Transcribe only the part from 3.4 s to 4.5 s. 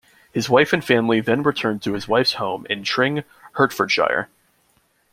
Hertfordshire.